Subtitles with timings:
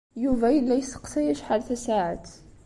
[0.23, 2.29] Yuba yella yesseqsay acḥal tasaɛet.